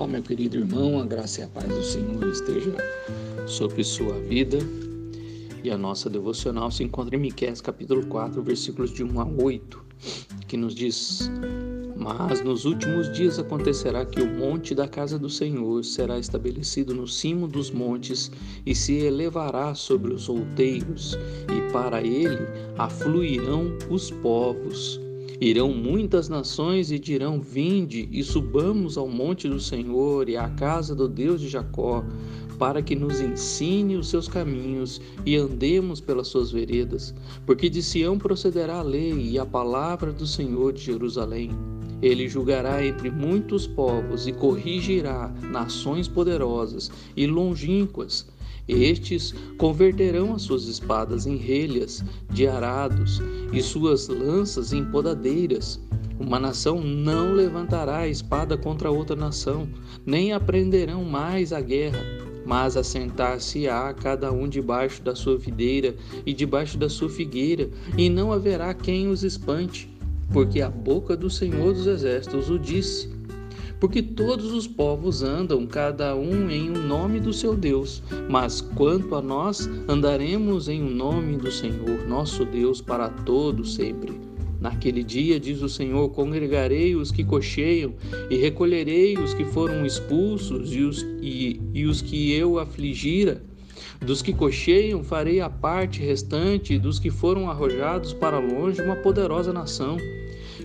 Olá, 0.00 0.08
meu 0.08 0.22
querido 0.22 0.56
irmão, 0.56 0.98
a 0.98 1.04
graça 1.04 1.42
e 1.42 1.44
a 1.44 1.48
paz 1.48 1.68
do 1.68 1.82
Senhor 1.82 2.26
esteja 2.26 2.74
sobre 3.46 3.84
sua 3.84 4.18
vida. 4.20 4.56
E 5.62 5.70
a 5.70 5.76
nossa 5.76 6.08
devocional 6.08 6.70
se 6.70 6.82
encontra 6.82 7.16
em 7.16 7.18
Miqueias 7.18 7.60
capítulo 7.60 8.06
4, 8.06 8.42
versículos 8.42 8.94
de 8.94 9.04
1 9.04 9.20
a 9.20 9.26
8, 9.26 9.84
que 10.48 10.56
nos 10.56 10.74
diz: 10.74 11.30
Mas 11.94 12.42
nos 12.42 12.64
últimos 12.64 13.12
dias 13.12 13.38
acontecerá 13.38 14.06
que 14.06 14.22
o 14.22 14.38
monte 14.38 14.74
da 14.74 14.88
casa 14.88 15.18
do 15.18 15.28
Senhor 15.28 15.84
será 15.84 16.18
estabelecido 16.18 16.94
no 16.94 17.06
cimo 17.06 17.46
dos 17.46 17.70
montes 17.70 18.32
e 18.64 18.74
se 18.74 18.94
elevará 18.94 19.74
sobre 19.74 20.14
os 20.14 20.30
outeiros, 20.30 21.14
e 21.54 21.72
para 21.74 22.00
ele 22.00 22.46
afluirão 22.78 23.76
os 23.90 24.10
povos 24.10 24.98
Irão 25.38 25.72
muitas 25.72 26.28
nações 26.28 26.90
e 26.90 26.98
dirão: 26.98 27.40
Vinde 27.40 28.08
e 28.10 28.22
subamos 28.22 28.96
ao 28.96 29.06
monte 29.06 29.48
do 29.48 29.60
Senhor 29.60 30.28
e 30.28 30.36
à 30.36 30.48
casa 30.48 30.94
do 30.94 31.06
Deus 31.06 31.40
de 31.40 31.48
Jacó, 31.48 32.04
para 32.58 32.82
que 32.82 32.96
nos 32.96 33.20
ensine 33.20 33.96
os 33.96 34.08
seus 34.08 34.26
caminhos 34.28 35.00
e 35.26 35.36
andemos 35.36 36.00
pelas 36.00 36.28
suas 36.28 36.50
veredas. 36.50 37.14
Porque 37.44 37.68
de 37.68 37.82
Sião 37.82 38.18
procederá 38.18 38.78
a 38.78 38.82
lei 38.82 39.12
e 39.12 39.38
a 39.38 39.46
palavra 39.46 40.12
do 40.12 40.26
Senhor 40.26 40.72
de 40.72 40.82
Jerusalém. 40.82 41.50
Ele 42.02 42.28
julgará 42.28 42.84
entre 42.84 43.10
muitos 43.10 43.66
povos 43.66 44.26
e 44.26 44.32
corrigirá 44.32 45.32
nações 45.50 46.08
poderosas 46.08 46.90
e 47.14 47.26
longínquas 47.26 48.26
estes 48.70 49.34
converterão 49.58 50.34
as 50.34 50.42
suas 50.42 50.64
espadas 50.66 51.26
em 51.26 51.36
relhas 51.36 52.04
de 52.30 52.46
arados 52.46 53.20
e 53.52 53.60
suas 53.62 54.08
lanças 54.08 54.72
em 54.72 54.84
podadeiras. 54.84 55.80
Uma 56.18 56.38
nação 56.38 56.82
não 56.82 57.32
levantará 57.32 57.98
a 57.98 58.08
espada 58.08 58.56
contra 58.56 58.90
outra 58.90 59.16
nação, 59.16 59.68
nem 60.04 60.32
aprenderão 60.32 61.04
mais 61.04 61.52
a 61.52 61.60
guerra, 61.60 62.04
mas 62.44 62.76
assentar-se-á 62.76 63.94
cada 63.94 64.30
um 64.30 64.48
debaixo 64.48 65.02
da 65.02 65.14
sua 65.14 65.38
videira 65.38 65.94
e 66.26 66.32
debaixo 66.32 66.76
da 66.76 66.88
sua 66.88 67.08
figueira, 67.08 67.70
e 67.96 68.10
não 68.10 68.32
haverá 68.32 68.74
quem 68.74 69.08
os 69.08 69.24
espante, 69.24 69.88
porque 70.32 70.60
a 70.60 70.68
boca 70.68 71.16
do 71.16 71.30
Senhor 71.30 71.72
dos 71.72 71.86
Exércitos 71.86 72.50
o 72.50 72.58
disse 72.58 73.19
porque 73.80 74.02
todos 74.02 74.52
os 74.52 74.66
povos 74.66 75.22
andam, 75.22 75.66
cada 75.66 76.14
um 76.14 76.50
em 76.50 76.70
um 76.70 76.86
nome 76.86 77.18
do 77.18 77.32
seu 77.32 77.56
Deus. 77.56 78.02
Mas 78.28 78.60
quanto 78.60 79.14
a 79.14 79.22
nós, 79.22 79.68
andaremos 79.88 80.68
em 80.68 80.82
um 80.82 80.90
nome 80.90 81.38
do 81.38 81.50
Senhor, 81.50 82.06
nosso 82.06 82.44
Deus, 82.44 82.82
para 82.82 83.08
todo 83.08 83.64
sempre. 83.64 84.12
Naquele 84.60 85.02
dia, 85.02 85.40
diz 85.40 85.62
o 85.62 85.70
Senhor, 85.70 86.10
congregarei 86.10 86.94
os 86.94 87.10
que 87.10 87.24
cocheiam 87.24 87.94
e 88.28 88.36
recolherei 88.36 89.16
os 89.16 89.32
que 89.32 89.44
foram 89.46 89.86
expulsos 89.86 90.74
e 90.74 90.82
os, 90.82 91.02
e, 91.22 91.58
e 91.72 91.86
os 91.86 92.02
que 92.02 92.34
eu 92.34 92.58
afligira. 92.58 93.42
Dos 94.04 94.20
que 94.20 94.34
cocheiam, 94.34 95.02
farei 95.02 95.40
a 95.40 95.48
parte 95.48 96.00
restante, 96.00 96.78
dos 96.78 96.98
que 96.98 97.10
foram 97.10 97.50
arrojados 97.50 98.12
para 98.12 98.38
longe, 98.38 98.82
uma 98.82 98.96
poderosa 98.96 99.52
nação. 99.52 99.96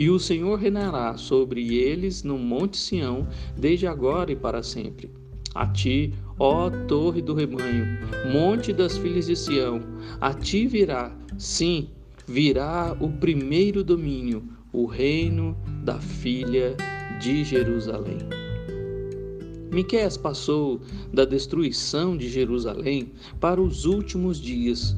E 0.00 0.08
o 0.08 0.18
Senhor 0.18 0.58
reinará 0.58 1.14
sobre 1.18 1.76
eles 1.76 2.22
no 2.22 2.38
Monte 2.38 2.78
Sião, 2.78 3.28
desde 3.54 3.86
agora 3.86 4.32
e 4.32 4.34
para 4.34 4.62
sempre. 4.62 5.10
A 5.54 5.66
ti, 5.66 6.14
ó 6.38 6.70
Torre 6.70 7.20
do 7.20 7.34
Rebanho, 7.34 7.84
Monte 8.32 8.72
das 8.72 8.96
Filhas 8.96 9.26
de 9.26 9.36
Sião, 9.36 9.82
a 10.18 10.32
ti 10.32 10.66
virá, 10.66 11.14
sim, 11.36 11.90
virá 12.26 12.96
o 12.98 13.10
primeiro 13.10 13.84
domínio, 13.84 14.42
o 14.72 14.86
reino 14.86 15.54
da 15.84 16.00
filha 16.00 16.74
de 17.20 17.44
Jerusalém. 17.44 18.20
Miqueias 19.70 20.16
passou 20.16 20.80
da 21.12 21.26
destruição 21.26 22.16
de 22.16 22.26
Jerusalém 22.26 23.12
para 23.38 23.60
os 23.60 23.84
últimos 23.84 24.40
dias, 24.40 24.96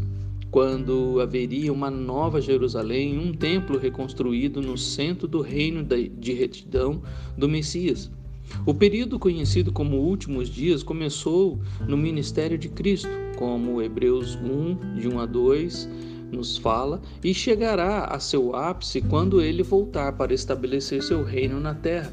quando 0.52 1.18
haveria 1.18 1.72
uma 1.72 1.90
nova 1.90 2.38
Jerusalém, 2.38 3.18
um 3.18 3.32
templo 3.32 3.78
reconstruído 3.78 4.60
no 4.60 4.76
centro 4.76 5.26
do 5.26 5.40
reino 5.40 5.82
de 5.82 6.32
retidão 6.34 7.00
do 7.38 7.48
Messias. 7.48 8.10
O 8.66 8.74
período 8.74 9.18
conhecido 9.18 9.72
como 9.72 9.96
últimos 9.96 10.50
dias 10.50 10.82
começou 10.82 11.58
no 11.88 11.96
ministério 11.96 12.58
de 12.58 12.68
Cristo, 12.68 13.08
como 13.38 13.80
Hebreus 13.80 14.36
1, 14.36 15.00
de 15.00 15.08
1 15.08 15.20
a 15.20 15.26
2 15.26 15.88
nos 16.30 16.58
fala, 16.58 17.00
e 17.24 17.32
chegará 17.32 18.04
a 18.04 18.20
seu 18.20 18.54
ápice 18.54 19.00
quando 19.00 19.40
ele 19.40 19.62
voltar 19.62 20.12
para 20.12 20.34
estabelecer 20.34 21.02
seu 21.02 21.24
reino 21.24 21.60
na 21.60 21.74
terra. 21.74 22.12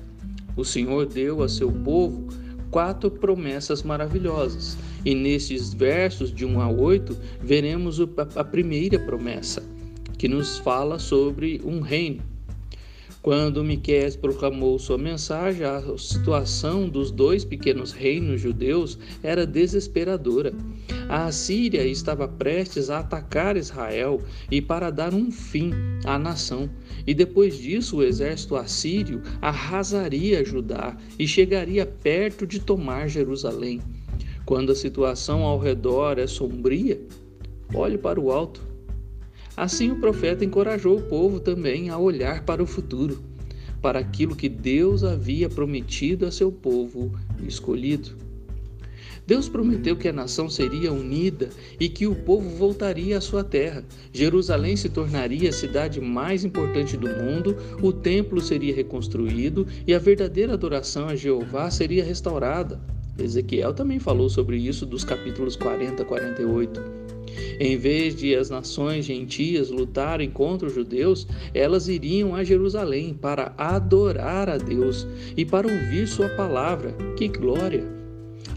O 0.55 0.63
Senhor 0.63 1.05
deu 1.05 1.44
a 1.44 1.49
seu 1.49 1.69
povo 1.69 2.28
quatro 2.72 3.12
promessas 3.12 3.84
maravilhosas. 3.84 4.78
E 5.06 5.16
nesses 5.16 5.74
versos 5.74 6.34
de 6.34 6.46
1 6.46 6.62
a 6.62 6.69
8, 6.69 7.18
veremos 7.41 8.00
a 8.35 8.44
primeira 8.44 9.00
promessa, 9.00 9.63
que 10.18 10.28
nos 10.28 10.57
fala 10.57 11.00
sobre 11.00 11.62
um 11.63 11.79
reino. 11.79 12.22
Quando 13.29 13.63
Miqueias 13.63 14.16
proclamou 14.16 14.79
sua 14.79 14.97
mensagem, 14.97 15.63
a 15.63 15.84
situação 16.00 16.90
dos 16.90 17.12
dois 17.12 17.45
pequenos 17.45 17.91
reinos 17.91 18.41
judeus 18.41 18.97
era 19.22 19.45
desesperadora. 19.45 20.51
A 21.07 21.25
Assíria 21.25 21.85
estava 21.85 22.28
prestes 22.28 22.90
a 22.90 23.01
atacar 23.01 23.56
Israel 23.56 24.19
e 24.50 24.59
para 24.59 24.90
dar 24.90 25.13
um 25.13 25.29
fim 25.29 25.72
à 26.06 26.17
nação. 26.17 26.67
E 27.06 27.13
depois 27.13 27.56
disso, 27.56 27.97
o 27.97 28.03
exército 28.03 28.56
assírio 28.56 29.22
arrasaria 29.40 30.44
Judá 30.44 30.97
e 31.19 31.28
chegaria 31.28 31.85
perto 31.85 32.47
de 32.47 32.59
tomar 32.59 33.07
Jerusalém. 33.09 33.79
Quando 34.44 34.72
a 34.72 34.75
situação 34.75 35.44
ao 35.44 35.59
redor 35.59 36.17
é 36.17 36.25
sombria, 36.25 37.00
olhe 37.75 37.96
para 37.96 38.19
o 38.19 38.31
alto 38.31 38.69
Assim, 39.59 39.92
o 39.92 39.97
profeta 39.97 40.46
encorajou 40.46 40.97
o 40.97 41.02
povo 41.02 41.38
também 41.38 41.90
a 41.90 41.97
olhar 41.97 42.46
para 42.46 42.64
o 42.64 42.66
futuro, 42.66 43.22
para 43.81 44.00
aquilo 44.00 44.34
que 44.34 44.47
Deus 44.47 45.03
havia 45.03 45.50
prometido 45.50 46.25
a 46.25 46.31
seu 46.31 46.50
povo 46.50 47.12
escolhido. 47.46 48.12
Deus 49.28 49.50
prometeu 49.50 49.97
que 49.97 50.08
a 50.08 50.14
nação 50.14 50.50
seria 50.50 50.94
unida 50.94 51.50
e 51.78 51.90
que 51.90 52.08
o 52.08 52.16
povo 52.16 52.50
voltaria 52.52 53.18
à 53.18 53.22
sua 53.22 53.44
terra. 53.44 53.84
Jerusalém 54.14 54.78
se 54.78 54.88
tornaria 54.88 55.50
a 55.50 55.53
cidade 55.53 56.00
mais 56.00 56.46
importante 56.46 56.96
do 56.96 57.09
mundo, 57.09 57.58
o 57.81 57.91
templo 57.91 58.40
seria 58.40 58.74
reconstruído 58.74 59.68
e 59.86 59.94
a 59.94 60.00
verdadeira 60.00 60.53
adoração 60.53 61.09
a 61.09 61.18
Jeová 61.18 61.70
seria 61.70 62.06
restaurada. 62.06 62.80
Ezequiel 63.18 63.74
também 63.74 64.00
falou 64.00 64.30
sobre 64.30 64.56
isso 64.56 64.86
dos 64.86 65.03
capítulos 65.03 65.58
40 65.58 66.02
a 66.02 66.06
48. 66.06 66.98
Em 67.59 67.75
vez 67.75 68.16
de 68.16 68.34
as 68.34 68.50
nações 68.50 69.03
gentias 69.03 69.70
lutarem 69.70 70.30
contra 70.31 70.68
os 70.68 70.74
judeus, 70.74 71.28
elas 71.53 71.90
iriam 71.90 72.34
a 72.34 72.42
Jerusalém 72.42 73.14
para 73.14 73.53
adorar 73.58 74.47
a 74.47 74.58
Deus 74.58 75.06
e 75.36 75.44
para 75.44 75.68
ouvir 75.68 76.08
Sua 76.08 76.30
palavra. 76.30 76.94
Que 77.18 77.28
glória! 77.28 77.84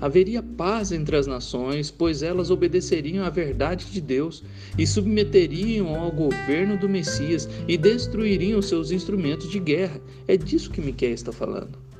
Haveria 0.00 0.42
paz 0.42 0.92
entre 0.92 1.16
as 1.16 1.26
nações, 1.26 1.90
pois 1.90 2.22
elas 2.22 2.50
obedeceriam 2.50 3.24
à 3.24 3.30
verdade 3.30 3.86
de 3.86 4.00
Deus 4.00 4.44
e 4.78 4.86
submeteriam 4.86 5.94
ao 5.94 6.12
governo 6.12 6.76
do 6.76 6.88
Messias 6.88 7.48
e 7.66 7.76
destruiriam 7.76 8.62
seus 8.62 8.92
instrumentos 8.92 9.50
de 9.50 9.58
guerra. 9.58 10.00
É 10.28 10.36
disso 10.36 10.70
que 10.70 10.80
Miquel 10.80 11.12
está 11.12 11.32
falando 11.32 11.91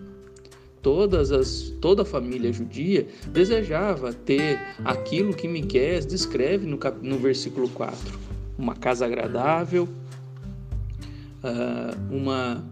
todas 0.82 1.30
as, 1.30 1.72
toda 1.80 2.02
a 2.02 2.04
família 2.04 2.52
judia 2.52 3.06
desejava 3.28 4.12
ter 4.12 4.58
aquilo 4.84 5.32
que 5.32 5.46
Miqués 5.46 6.04
descreve 6.04 6.66
no, 6.66 6.76
cap, 6.76 6.98
no 7.00 7.18
versículo 7.18 7.68
4. 7.68 8.18
Uma 8.58 8.74
casa 8.74 9.06
agradável, 9.06 9.88
uh, 11.44 12.14
uma, 12.14 12.62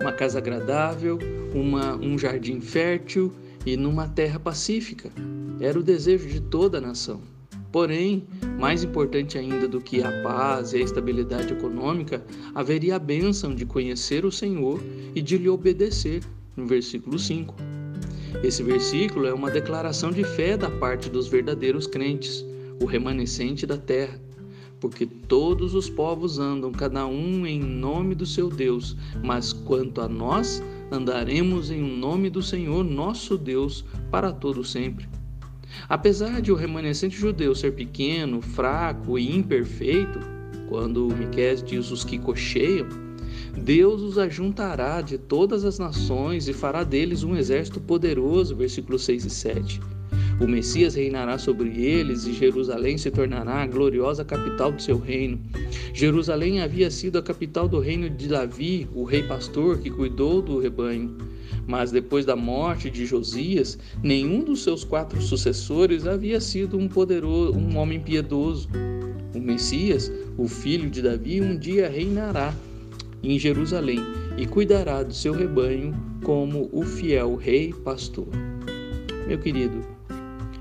uma 0.00 0.12
casa 0.12 0.38
agradável, 0.38 1.18
uma, 1.54 1.96
um 1.96 2.18
jardim 2.18 2.60
fértil 2.60 3.32
e 3.64 3.76
numa 3.76 4.08
terra 4.08 4.38
pacífica. 4.38 5.10
Era 5.60 5.78
o 5.78 5.82
desejo 5.82 6.28
de 6.28 6.40
toda 6.40 6.78
a 6.78 6.80
nação. 6.80 7.20
Porém, 7.70 8.26
mais 8.58 8.84
importante 8.84 9.38
ainda 9.38 9.66
do 9.66 9.80
que 9.80 10.02
a 10.02 10.22
paz 10.22 10.74
e 10.74 10.76
a 10.76 10.80
estabilidade 10.80 11.54
econômica, 11.54 12.22
haveria 12.54 12.96
a 12.96 12.98
bênção 12.98 13.54
de 13.54 13.64
conhecer 13.64 14.26
o 14.26 14.32
Senhor 14.32 14.78
e 15.14 15.22
de 15.22 15.38
lhe 15.38 15.48
obedecer, 15.48 16.22
no 16.56 16.66
versículo 16.66 17.18
5. 17.18 17.54
Esse 18.42 18.62
versículo 18.62 19.26
é 19.26 19.34
uma 19.34 19.50
declaração 19.50 20.10
de 20.10 20.24
fé 20.24 20.56
da 20.56 20.70
parte 20.70 21.08
dos 21.08 21.28
verdadeiros 21.28 21.86
crentes, 21.86 22.44
o 22.80 22.86
remanescente 22.86 23.66
da 23.66 23.76
terra, 23.76 24.20
porque 24.80 25.06
todos 25.06 25.74
os 25.74 25.88
povos 25.88 26.38
andam, 26.38 26.72
cada 26.72 27.06
um 27.06 27.46
em 27.46 27.60
nome 27.60 28.14
do 28.14 28.26
seu 28.26 28.48
Deus, 28.48 28.96
mas 29.22 29.52
quanto 29.52 30.00
a 30.00 30.08
nós, 30.08 30.62
andaremos 30.90 31.70
em 31.70 31.80
nome 31.80 32.28
do 32.28 32.42
Senhor 32.42 32.82
nosso 32.82 33.38
Deus 33.38 33.84
para 34.10 34.32
todo 34.32 34.64
sempre. 34.64 35.08
Apesar 35.88 36.42
de 36.42 36.50
o 36.52 36.56
remanescente 36.56 37.16
judeu 37.16 37.54
ser 37.54 37.72
pequeno, 37.74 38.42
fraco 38.42 39.18
e 39.18 39.34
imperfeito, 39.34 40.18
quando 40.68 41.08
Miqués 41.08 41.62
diz 41.62 41.90
os 41.90 42.04
que 42.04 42.18
cocheiam, 42.18 42.88
Deus 43.56 44.02
os 44.02 44.18
ajuntará 44.18 45.00
de 45.00 45.18
todas 45.18 45.64
as 45.64 45.78
nações 45.78 46.48
e 46.48 46.52
fará 46.52 46.84
deles 46.84 47.22
um 47.22 47.36
exército 47.36 47.80
poderoso. 47.80 48.56
Versículos 48.56 49.04
6 49.04 49.24
e 49.24 49.30
7. 49.30 49.80
O 50.40 50.46
Messias 50.48 50.94
reinará 50.94 51.38
sobre 51.38 51.84
eles 51.84 52.26
e 52.26 52.32
Jerusalém 52.32 52.98
se 52.98 53.10
tornará 53.10 53.62
a 53.62 53.66
gloriosa 53.66 54.24
capital 54.24 54.72
do 54.72 54.82
seu 54.82 54.98
reino. 54.98 55.38
Jerusalém 55.94 56.60
havia 56.60 56.90
sido 56.90 57.18
a 57.18 57.22
capital 57.22 57.68
do 57.68 57.78
reino 57.78 58.10
de 58.10 58.28
Davi, 58.28 58.88
o 58.94 59.04
rei 59.04 59.22
pastor 59.22 59.78
que 59.78 59.90
cuidou 59.90 60.42
do 60.42 60.58
rebanho. 60.58 61.16
Mas 61.66 61.92
depois 61.92 62.24
da 62.24 62.34
morte 62.34 62.90
de 62.90 63.06
Josias, 63.06 63.78
nenhum 64.02 64.42
dos 64.42 64.64
seus 64.64 64.82
quatro 64.82 65.20
sucessores 65.22 66.06
havia 66.06 66.40
sido 66.40 66.76
um 66.76 66.88
poderoso, 66.88 67.56
um 67.56 67.76
homem 67.76 68.00
piedoso. 68.00 68.68
O 69.34 69.38
Messias, 69.38 70.10
o 70.36 70.48
filho 70.48 70.90
de 70.90 71.02
Davi, 71.02 71.40
um 71.40 71.56
dia 71.56 71.88
reinará 71.88 72.52
em 73.22 73.38
Jerusalém 73.38 74.00
e 74.36 74.46
cuidará 74.46 75.02
do 75.02 75.14
seu 75.14 75.32
rebanho 75.32 75.94
como 76.22 76.68
o 76.72 76.82
fiel 76.82 77.36
rei 77.36 77.72
pastor. 77.72 78.28
Meu 79.26 79.38
querido, 79.38 79.80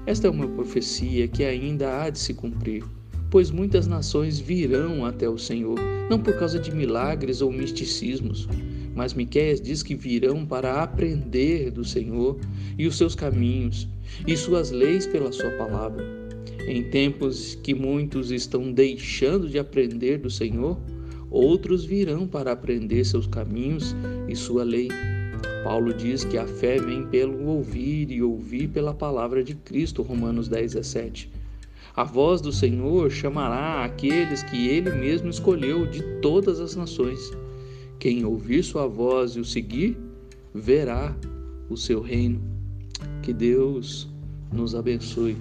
esta 0.06 0.28
é 0.28 0.30
uma 0.30 0.48
profecia 0.48 1.28
que 1.28 1.44
ainda 1.44 2.02
há 2.02 2.10
de 2.10 2.19
se 2.19 2.34
cumprir, 2.34 2.84
pois 3.30 3.52
muitas 3.52 3.88
nações 3.88 4.40
virão 4.40 5.06
até 5.06 5.30
o 5.30 5.38
Senhor, 5.38 5.80
não 6.10 6.19
por 6.19 6.38
causa 6.38 6.60
de 6.60 6.74
milagres 6.74 7.42
ou 7.42 7.52
misticismos, 7.52 8.48
mas 8.96 9.13
Miqueias 9.13 9.62
diz 9.62 9.81
que 9.81 9.96
virão 9.96 10.46
para 10.46 10.84
aprender 10.84 11.72
do 11.72 11.86
Senhor 11.86 12.40
e 12.78 12.86
os 12.88 12.98
seus 12.98 13.16
caminhos 13.16 13.88
e 14.28 14.36
suas 14.36 14.72
leis 14.72 15.08
pela 15.08 15.31
sua 15.31 15.52
palavra. 15.52 16.06
Em 16.68 16.84
tempos 16.84 17.56
que 17.63 17.74
muitos 17.74 18.31
estão 18.31 18.72
deixando 18.72 19.50
de 19.50 19.58
aprender 19.58 20.18
do 20.18 20.30
Senhor, 20.30 20.80
outros 21.31 21.86
virão 21.86 22.28
para 22.28 22.51
aprender 22.51 23.06
seus 23.06 23.25
caminhos 23.25 23.95
e 24.28 24.36
sua 24.36 24.63
lei. 24.63 24.89
Paulo 25.63 25.94
diz 25.94 26.25
que 26.25 26.38
a 26.38 26.45
fé 26.45 26.78
vem 26.78 27.07
pelo 27.07 27.48
ouvir 27.48 28.12
e 28.12 28.22
ouvir 28.22 28.68
pela 28.68 28.94
palavra 28.94 29.44
de 29.44 29.56
Cristo, 29.56 30.01
Romanos 30.01 30.50
10, 30.50 30.74
17. 30.74 31.31
A 31.95 32.04
voz 32.04 32.42
do 32.42 32.51
Senhor 32.51 33.10
chamará 33.10 33.83
aqueles 33.83 34.44
que 34.44 34.68
ele 34.68 34.92
mesmo 34.92 35.30
escolheu 35.30 35.86
de 35.86 36.01
todas 36.22 36.60
as 36.60 36.75
nações. 36.75 37.31
Quem 38.00 38.25
ouvir 38.25 38.63
sua 38.63 38.88
voz 38.88 39.31
e 39.31 39.39
o 39.39 39.45
seguir, 39.45 39.98
verá 40.54 41.16
o 41.69 41.77
seu 41.77 42.01
reino. 42.01 42.42
Que 43.22 43.31
Deus 43.31 44.10
nos 44.51 44.74
abençoe. 44.74 45.38